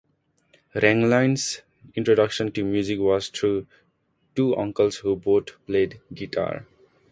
Ranglin's 0.73 1.61
introduction 1.93 2.51
to 2.53 2.63
music 2.63 2.97
was 2.97 3.29
through 3.29 3.67
two 4.35 4.57
uncles 4.57 4.95
who 4.95 5.15
both 5.15 5.63
played 5.67 6.01
guitar. 6.11 6.65